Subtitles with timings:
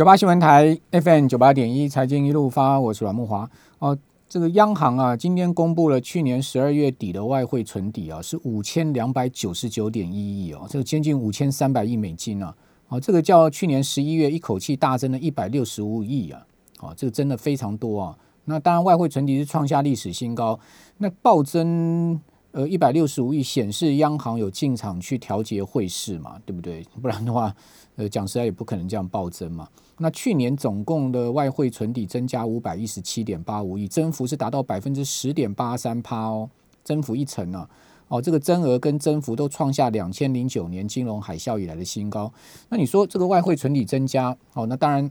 [0.00, 3.46] 九八新闻台 FM 九八点一财经一路发，我是阮木华。
[3.80, 3.98] 哦，
[4.30, 10.16] 这个央行啊，今天公布了去年十二月底的外汇存底啊，是五千两百九十九点一
[10.46, 12.56] 亿哦，这个接近五千三百亿美金啊。
[12.88, 16.46] 哦，这个较去年十一月一口气大增了一百六十五亿啊。
[16.78, 18.16] 哦，这个真的非常多啊。
[18.46, 20.58] 那当然，外汇存底是创下历史新高，
[20.96, 22.18] 那暴增。
[22.52, 26.84] 呃，一百六十五亿显示央行有进场去调节汇市嘛，对不对？
[27.00, 27.54] 不然的话，
[27.94, 29.68] 呃，讲实在也不可能这样暴增嘛。
[29.98, 36.50] 那去年总共的外汇存底增加五百一十七点八五亿，增幅是达到百分之十点八三趴哦，
[36.82, 37.70] 增幅一成啊。
[38.08, 42.32] 哦，这个增额跟增幅都创下两千零九年金融海啸以来的新高。
[42.68, 45.08] 那你说这个外汇存底增加，哦，那当然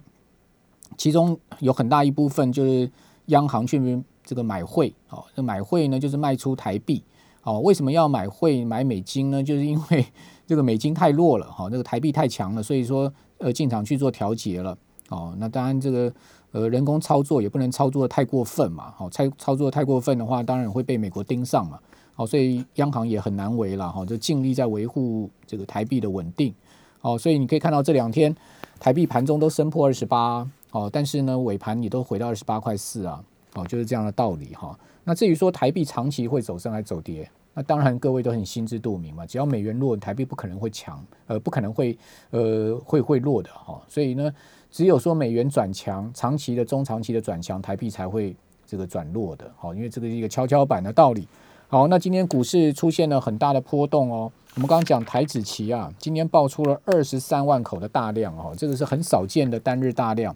[0.98, 2.92] 其中有很大一部分就是
[3.28, 7.02] 央行去这个买汇，哦，那买汇呢就是卖出台币。
[7.50, 9.42] 哦，为什么要买汇买美金呢？
[9.42, 10.06] 就是因为
[10.46, 14.78] 这个美金太弱了，哈，那个台币太强了，所以说呃进场去做调节了。
[15.10, 16.14] 哦，那当然这个
[16.52, 21.80] 呃人工操作也不能操作的太过分嘛，好，操操作太过分的话，当然会被美国盯上嘛。
[22.14, 26.54] 好，所以央行也很难为了，哈，就尽力在维护这个台币的稳定。
[27.02, 28.36] 哦，所以你可以看到这两天
[28.80, 33.24] 台币盘中都升破二十八，哦，但是呢尾盘你都回到二十八块四啊，
[33.56, 34.78] 哦，就是这样的道理哈。
[35.06, 39.26] 那至于说台币长期会走升还走跌，那当然各位都很心知肚明嘛。
[39.26, 41.98] 只要美元弱，台币不可能会强，呃，不可能会
[42.32, 43.82] 呃会会弱的哈。
[43.88, 44.34] 所以呢，
[44.72, 49.52] 只有说美元转强，长期的、中长期的转强，台币才会这个转弱的。
[49.58, 51.28] 好，因为这个是一个跷跷板的道理。
[51.68, 54.32] 好，那今天股市出现了很大的波动哦。
[54.56, 60.36] 我们刚刚讲台子期啊，今天爆出了二十三万口的大量哦，这个是很少见的单日大量。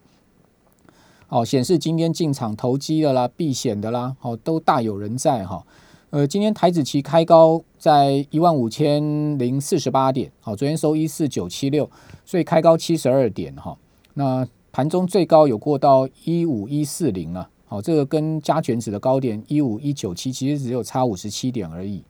[1.30, 5.66] 哦，显示今天进场投机的啦、避险的啦，哦，都大有人在哈。
[6.14, 9.02] 呃，今天台子期开高在一万五千
[9.40, 11.90] 零四十八点，好，昨天收一四九七六，
[12.24, 13.76] 所以开高七十二点哈。
[14.14, 22.04] 那盘中最高有过到一五一四零了，好，这个跟加权指的高点一五一九七其实只有差五十七点而已。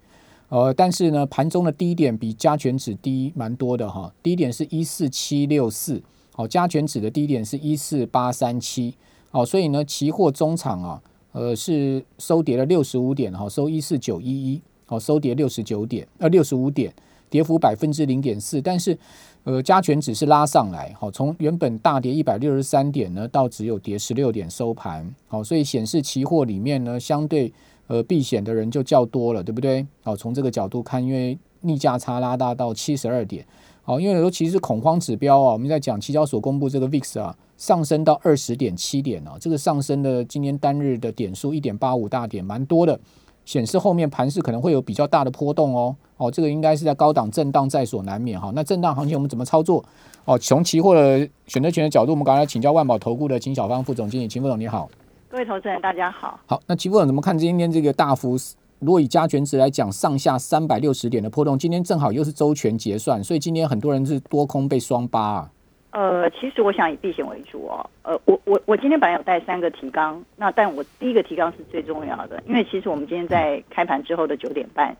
[0.49, 6.03] 呃，但是呢，盘中的低点比加权指低蛮多的哈，低点是一四七六四，
[6.33, 8.95] 好，加权指的低点是一四八三七。
[9.31, 11.01] 好，所以呢，期货中场啊，
[11.33, 16.93] 呃，是收跌了六十五点，哈，收一四九一一，好，收跌六十九点，呃，六十五点，
[17.29, 18.61] 跌幅百分之零点四。
[18.61, 18.97] 但是，
[19.43, 27.51] 呃，加权只是拉上来，好，从原本大跌一百六十三点呢，到只有跌十六点收盘，好，所以显示期货里面呢，相对
[27.87, 29.85] 呃避险的人就较多了，对不对？
[30.03, 33.43] 好，从这个角度看，因为逆价差拉大到七十二点。
[33.85, 42.97] 好，因为尤其是恐慌指标啊，我们在讲期交所公布这个 VIX 啊，上升到二十点七点啊，这个上升的今天单日的点数一点八五大点，蛮多的，
[43.43, 45.93] 显示后面盘势可能会有比较大的波动哦。
[46.15, 48.53] 哦，这个应该是在高档震荡在所难免哈。
[48.55, 49.83] 那震荡行情我们怎么操作？
[50.23, 54.89] 哦，从期货的选择权的角度，我们刚才请教万宝投顾的秦小芳副总经理，秦副总你好。
[55.27, 56.39] 各位投资人大家好。
[56.45, 58.37] 好，那秦副总怎么看今天这个大幅？
[58.83, 65.49] 如果以加权值来讲，上下三百六十点的波动，今天正好又是周全结算，所以今天很多人是多空被双八啊。
[65.91, 67.89] 呃，其实我想以避险为主哦。
[68.01, 74.93] 呃，我我我今天本来有带三个提纲，那但我第一个提纲是最重要的，因为其实我们今天在开盘之后的九点半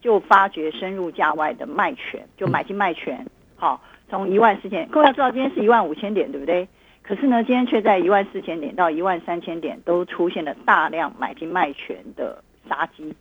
[0.00, 3.26] 就发觉深入价外的卖权，就买进卖权。
[3.56, 6.66] 好，从一万四千，各位要知道今天是一万五千点，对不对？
[7.02, 13.14] 可是呢，今天却在一万四千点到一万三千点都出现了大量买进卖权的杀机。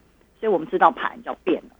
[0.46, 1.76] 所以我们知道盘要变了，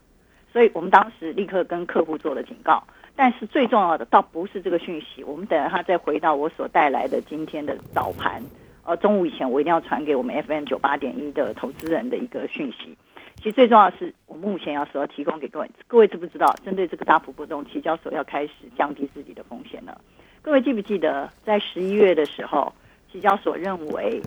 [0.52, 2.82] 所以我们当时立刻跟客户做了警告。
[3.14, 8.42] 但是最重要的倒不是这个讯息，我们等他再回到我所带来的今天的早盘，
[8.82, 12.98] 呃，中午以前我一定要传给我们 FM 九八点一的投资人的一个讯息。
[13.36, 20.00] 其实最重要的是，我目前要所要提供给各位，各位知不知道，针对这个大幅波动，期交所要开始降低自己的风险了。
[20.42, 22.72] 各位记不记得，在十一月的时候，
[23.12, 24.20] 期交所认为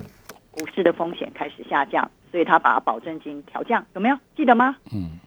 [0.50, 2.10] 股市的风险开始下降。
[2.32, 4.76] 所以他把保证金调降，有没有记得吗？
[4.94, 5.20] 嗯，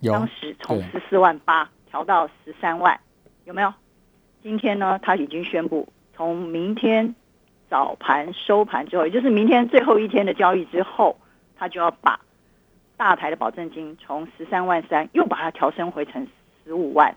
[0.00, 0.12] 有。
[0.12, 2.98] 当时从十四万八调到十三万，
[3.44, 3.72] 有没有？
[4.42, 7.14] 今天呢，他已经宣布，从明天
[7.68, 11.18] 早盘收盘之后，也就是明天最后一天的交易之后，
[11.56, 12.20] 他就要把
[12.96, 16.26] 大台的保证金从十三万三又把它调升回成
[16.64, 17.14] 十五万，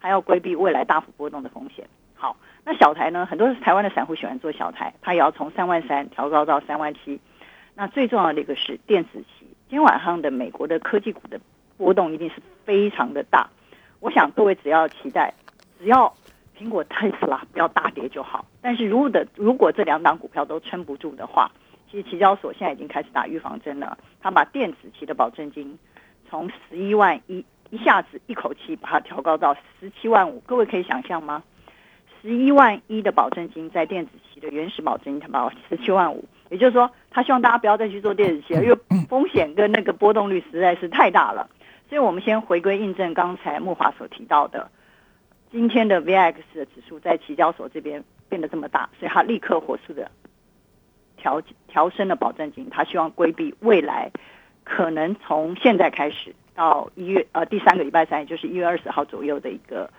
[0.00, 1.88] 他要规避未来大幅波动的风险。
[2.14, 3.24] 好，那小台呢？
[3.24, 7.20] 很多台湾的散户喜欢做小台，他也要从三万三调高到三万七。
[7.74, 11.40] 那最重要的一个是电子期，今天晚上的美国的科技股的
[11.76, 13.48] 波动一定是非常的大。
[14.00, 15.32] 我想各位只要期待，
[15.78, 16.12] 只要
[16.58, 18.44] 苹果、特斯拉不要大跌就好。
[18.60, 21.50] 但是如果的如果这两档股票都撑不住的话，
[21.90, 23.96] 其实期交所现在已经开始打预防针了。
[24.20, 25.78] 他把电子期的保证金
[26.28, 31.42] 从十一万一一下子一口气把它调高到十七万五，各位可以想象吗？
[32.20, 38.76] 十一万一的保证金在电子期的原始保证金，它保十七万五，也就是说，他希望大家不要再去做电子期了，因为
[39.08, 41.48] 风险跟那个波动率实在是太大了。
[41.88, 44.70] 所以我们先回归印证刚才木华所提到的，
[45.50, 50.10] 今天的 VIX 的指数在期交所这边变得这么大，所以他立刻火速的
[51.16, 54.10] 调调升了保证金，他希望规避未来
[54.64, 59.90] 可能从现在开始到一月呃第三个礼拜三，也就是一月二十号左右的一个。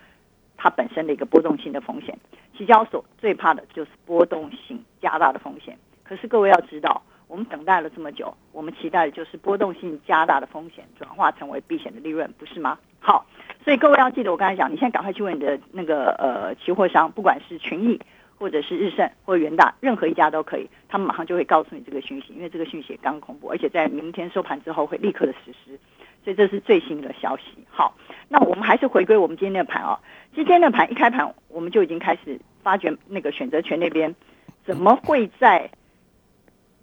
[0.56, 2.18] 它本身的一个波动性的风险，
[2.56, 5.77] 期交所最怕的就是波动性加大的风险。
[6.03, 12.77] 可是各位要知道，我们等待了这么久，我们期待的就是波动性加大的风险转化成为避险的利润，不是吗？
[13.00, 13.25] 好，
[13.63, 18.00] 所以各位要记得我刚才讲，你现在赶快去问你的那个呃期货商，不管是群益
[18.38, 25.79] 或者是日盛或元大，任何一家都可以，他们马上就会告诉你这个讯息，因为这个讯息刚公布，而且在明天收盘之后会立刻的实施。
[26.23, 27.44] 所以这是最新的消息。
[27.69, 27.94] 好，
[28.29, 30.00] 那我们还是回归我们今天的盘哦。
[30.33, 34.15] 今天的盘一开盘，我们就已经开始发觉那个选择权那边
[34.63, 35.69] 怎么会在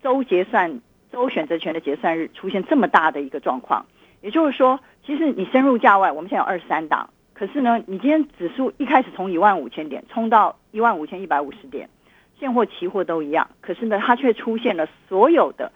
[0.02, 0.80] 周结算、
[1.12, 3.86] 周选择权的结算日出现这么大的一个状况？
[4.20, 11.88] 也就是说，其实你深入价外，我们现在有二十三档，可是呢，你今天指数一开始从一万五千点冲到一万五千一百五十点，
[12.38, 15.72] 现货、期货都一样，可是呢，它却出现了所有的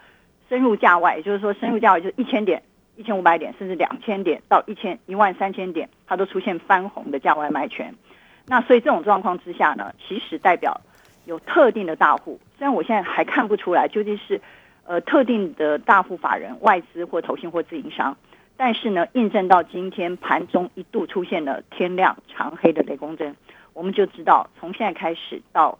[0.49, 2.61] 深入价外，也就是说，深入价外就是一千点。
[2.97, 7.93] 一千五百点，甚至两千点到一千一万三千点，它都出现翻红的价外卖权。
[8.47, 10.79] 那所以这种状况之下呢，其实代表
[11.25, 14.39] 有特定的大户，虽然我现在还看不出来究竟是
[14.85, 18.17] 呃特定的大户法人、外资或投信或自营商，
[18.55, 23.35] 但是呢，印证到今天盘中一度出现了天亮长黑的雷公针，
[23.73, 25.79] 我们就知道从现在开始到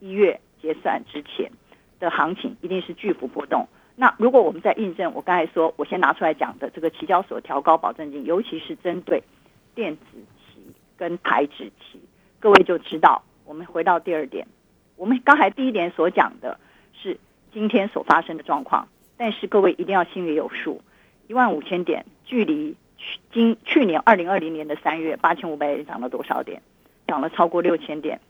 [0.00, 1.50] 一月结算之前
[1.98, 3.68] 的行情一定是巨幅波动。
[3.96, 9.22] 那如果我们在印证我刚才说，我先拿出来讲的这个期交所调高保证金，尤其是针对
[9.74, 10.02] 电子
[10.38, 12.00] 期跟台指期，
[12.38, 13.22] 各位就知道。
[13.46, 14.46] 我们回到第二点，
[14.96, 16.58] 我们刚才第一点所讲的
[17.00, 17.18] 是
[17.52, 20.80] 今天所发生的状况，但是各位一定要心里有数，
[21.26, 26.62] 一万五千点距离去今去年二零二零年的三月八千五百点涨了多少点？
[27.06, 28.20] 涨了超过六千点，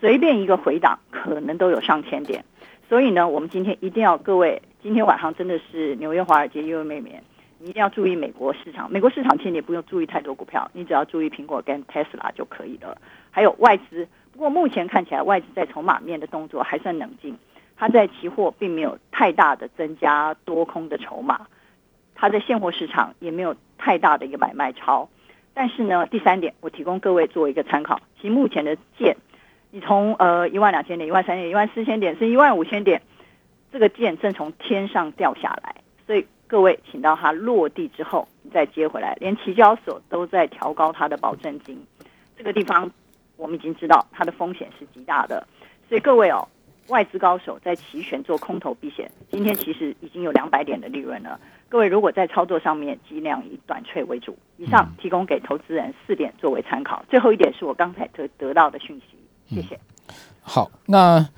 [0.00, 2.44] 随便一个回档可能都有上千点。
[2.88, 7.22] 所以呢，我们今天一定要各位，今天晚上真的是纽约华尔街又又美眠，
[7.58, 8.90] 你一定要注意美国市场。
[8.90, 12.96] 美国市场其实你不用注意太多股票，你只要注意苹果跟特斯拉就可以了。
[13.30, 17.38] 还有外资，不过目前看起来外资在筹码面的动作还算冷静，
[17.76, 21.46] 它在期货并没有太大的增加多空的筹码，
[22.16, 25.08] 它在现货市场也没有太大的一个买卖超。
[25.54, 29.16] 但是呢，第三点我提供各位做一个参考，其目前的剑。
[29.70, 33.02] 你从呃一万两千点、一万三千点、一万四千点，是一万五千点，
[33.72, 35.76] 这个剑正从天上掉下来，
[36.06, 39.16] 所以各位请到它落地之后，你再接回来。
[39.20, 41.80] 连期交所都在调高它的保证金，
[42.36, 42.90] 这个地方
[43.36, 45.46] 我们已经知道它的风险是极大的，
[45.88, 46.46] 所以各位哦，
[46.88, 51.40] 外资高手在期权做空头避险，今天其实已经有两百点的利润了。
[51.68, 54.36] 各位如果在操作上面尽量以短脆为主。
[54.56, 59.18] 以上提供给投资人四点作为参考，最后一点是我刚才得得到的讯息。
[59.52, 59.76] 谢谢。
[60.40, 61.28] 好，那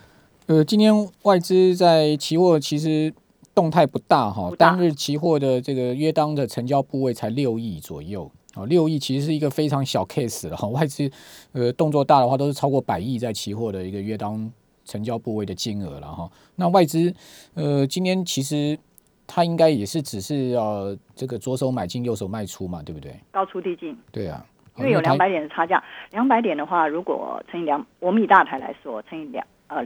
[0.45, 3.11] 呃，今天外资在期货其实
[3.55, 10.67] 动态不大哈，当日期货的这个约当的成交部位才六亿左右啊，六亿其实是一个非常小 case 了哈。
[10.69, 11.09] 外资
[11.53, 14.51] 呃动作大的话，都是超过百亿在期货的一个月当
[14.85, 16.29] 成交部位的金额了哈。
[16.57, 17.15] 那外资
[17.55, 18.79] 呃今天其实
[19.27, 23.15] 它应该也是只是呃这个左手买进，右手卖出嘛，对不对？
[23.31, 23.97] 高出低进。
[24.11, 24.45] 对啊。
[24.79, 29.83] 因为有两百点的差价，两百点的话，如果乘以两，我们以大台来说，乘以两，呃，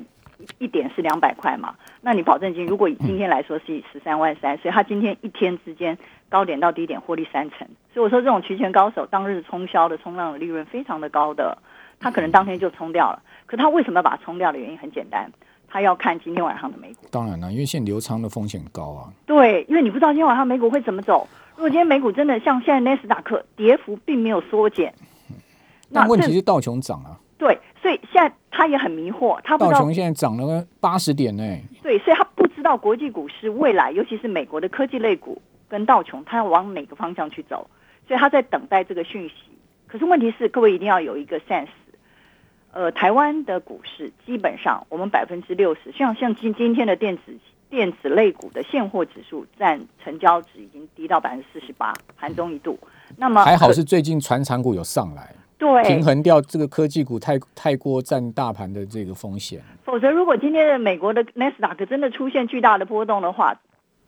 [0.58, 1.74] 一点是两百块嘛。
[2.00, 5.96] 那你保证金，如果以今天来说是以十三万三，所以他今天一天之间
[6.28, 7.66] 高点到低点获利三成。
[7.92, 11.58] 所以我说这种期权高手当日冲销的冲浪的利润非常的高的，
[11.98, 13.22] 他可能当天就冲掉了。
[13.46, 15.30] 可他为什么要把它冲掉的原因很简单，
[15.68, 17.06] 他要看今天晚上的美股。
[17.10, 19.12] 当然了，因为现在流仓的风险高啊。
[19.26, 21.28] 对，因为你不知道今天晚上美股会怎么走。
[21.56, 24.94] 如果今天美股真的像现在纳斯达克跌幅并没有缩减，
[25.90, 27.18] 那问题是道琼涨啊。
[27.36, 28.78] 对，所以现在他也
[29.58, 31.42] 道琼现在涨了八十点呢。
[31.82, 37.68] 对，所以他不知道国际股市未来，尤其是美国的科技类股跟道琼，他要往哪个方向去走，
[38.08, 39.34] 所以他在等待这个讯息。
[39.86, 41.68] 可是问题是，各位一定要有一个 sense，
[42.72, 47.22] 呃，台湾的股市基本上我们百分之六十，像像今今天的电子。
[47.70, 52.76] 电子类股的现货指数占成交值已经低到百分之四十八，盘中一度。
[53.16, 59.60] 那么还好是最近传产股有上来，对，平衡掉这个科技股太太过占大盘的这个风险。
[59.84, 63.54] 否则，如果今天的美国的纳斯达克真的出现巨大的波动的话，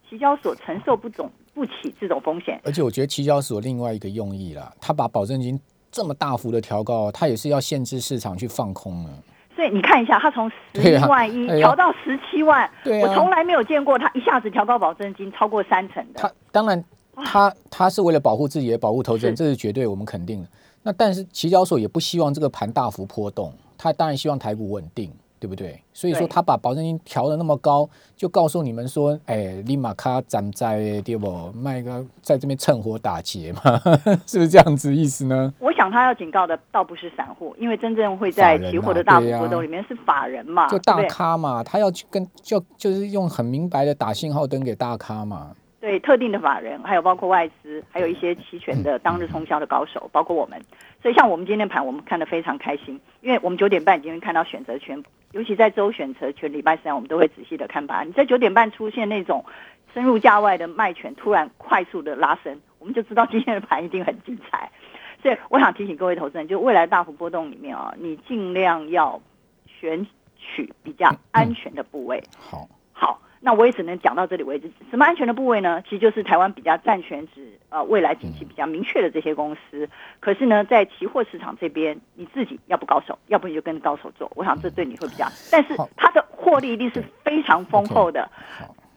[0.09, 2.59] 期交所承受不总不起这种风险。
[2.65, 9.11] 而且，我觉得期交所另外一个用意啦，他把保证金这么大幅的调高，他也是要限制市场去放空了。
[9.55, 12.69] 所以你看一下，他从十一万一调到十七万，
[13.03, 16.21] 我从来没有见过他一下子调高保证金超过三成的。
[16.23, 16.83] 它当然，
[17.27, 20.49] 他他是为了保护自己的保护投资人，这是绝对我们肯定的。
[20.83, 25.13] 那但是期交所也不希望这个盘大幅波动，他当然希望台股稳定。
[25.43, 25.83] 对不对？
[25.93, 31.51] 所以说他把保证金调的那么高，就告诉你们说，哎，立马卡站在对不？
[31.53, 33.77] 卖个在这边趁火打劫嘛，
[34.25, 35.53] 是不是这样子意思呢？
[35.59, 45.57] 我想他要警告的倒不是散户，因为真正会在期货的大幅波动里面是法人嘛，就大咖嘛，他要去跟就就是用很明白的打信号灯给大咖嘛。
[45.83, 50.63] 对特定的法人，还有包括外资，还有一些期权的当日冲销的高手，包括我们。
[51.03, 58.07] 所以像我们今天盘，我们看得非常开心，因为我们九点半已经看到选择权，尤其在周选择权礼拜三，我们都会仔细的看盘。
[58.07, 59.45] 你在九点半出现那种
[59.93, 64.71] 深入价外的卖权，突然快速的拉升，我们就知道今天的盘一定很精彩。
[65.21, 69.21] 所以我想提醒各位投资人，就未来大幅波动里面啊，你尽量要
[69.67, 70.07] 选
[70.39, 72.23] 取比较安全的部位。
[72.39, 72.69] 好，好。
[73.45, 74.71] 那我也只能讲到这里为止。
[74.89, 75.83] 什么安全的部位呢？
[75.83, 79.89] 其实就是台湾比较占全值，呃，未来景气比较明确的这些公司。
[80.21, 84.31] 可是呢，在期货市场这边，你自己要不高手，要不你就跟着高手做。
[84.37, 88.31] 我想这对你会比较，但是它的获利一定是非常丰厚的。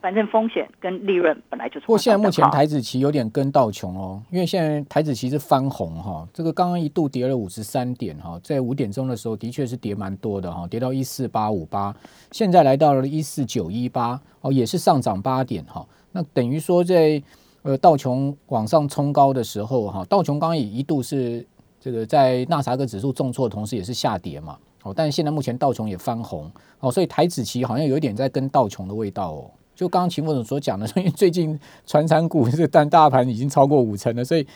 [0.05, 1.79] 反正风险跟利润本来就是。
[1.79, 11.91] 不过现在目前台子期有点跟道穷哦，因为现在台子期是翻红哈，这个刚刚一度跌了五十三点哈，在五点钟的时候的确是跌蛮多的哈，跌到一四八五八，
[12.31, 15.83] 现在来到了一四九一八哦，也是上涨八点哈。
[16.11, 17.19] 那等于说在
[17.63, 21.43] 呃道琼往上冲高的时候哈，道琼刚刚也一度是
[21.79, 29.49] 这个在纳萨克指数重挫的同时也是下跌嘛哦，但是现在目前道琼也翻红哦，所以台子期好像有一点在跟道琼的味道哦。
[29.75, 34.47] 就刚刚秦副总所讲的， 因为最近船产股这但大盘已经超过五成了，所以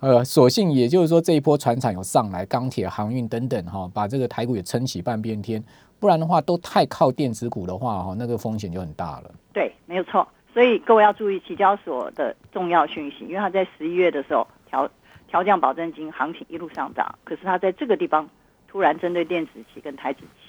[0.00, 5.62] 呃，所幸也就是说这一波船产有上来，钢铁、航运等等哈，把这个台股也撑起半边天。
[6.00, 9.34] 不然的话，都太靠电子股的话哈，那个风险就很大了。
[9.52, 10.26] 对，没有错。
[10.54, 14.88] 所以各位要注意期交所的重要讯息，因为它在十一月的时候调
[15.28, 18.28] 调降保证金，行情一路上涨，可是它在这个地方
[18.68, 20.47] 突然针对电子期跟台子期。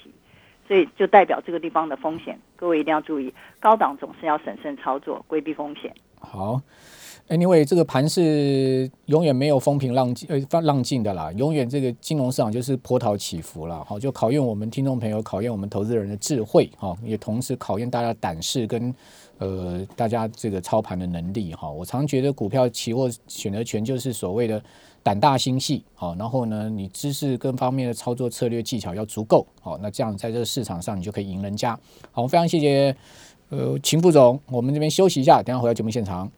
[0.70, 3.34] 所以就代表这个地方的风险，各位一定要注意。
[3.58, 5.92] 高档总是要审慎操作，规避风险。
[6.20, 6.62] 好
[7.28, 13.82] ，Anyway，这个盘是永远没有风平浪静呃浪静的啦，永远这个金融市场就是波涛起伏了。
[13.82, 18.94] 好，就考验我们听众朋友，考验我们投资人的智慧，哈，也同时考验大家胆识跟
[19.38, 21.52] 呃大家这个操盘的能力。
[21.52, 24.62] 哈，我常觉得股票期货选择权就是所谓的。
[25.02, 31.78] 胆大心细，好，然后呢，你知识各方面的操作策略技巧要足够，好，那这样在这个市场上你就可以赢人家。
[32.12, 32.94] 好，非常谢谢，
[33.48, 36.30] 呃，秦副总，我们这边休息一下，等下回到节目现场。